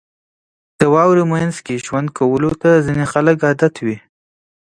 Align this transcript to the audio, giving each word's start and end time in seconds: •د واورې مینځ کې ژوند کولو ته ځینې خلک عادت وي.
•د 0.79 0.81
واورې 0.93 1.23
مینځ 1.31 1.55
کې 1.65 1.83
ژوند 1.85 2.07
کولو 2.17 2.49
ته 2.61 2.69
ځینې 2.85 3.05
خلک 3.13 3.37
عادت 3.47 3.75
وي. 3.85 3.97